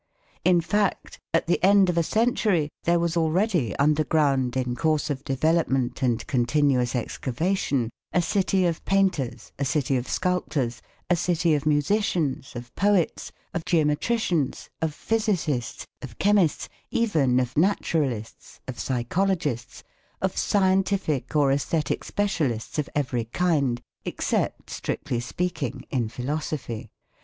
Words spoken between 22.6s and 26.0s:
of every kind, except, strictly speaking,